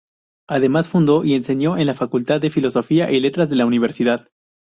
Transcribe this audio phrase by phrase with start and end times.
[0.49, 4.29] Además fundó y enseñó en la Facultad de Filosofía y Letras de la universidad.